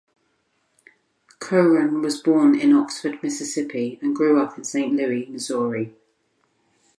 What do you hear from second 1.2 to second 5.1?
Cohran was born in Oxford, Mississippi and grew up in Saint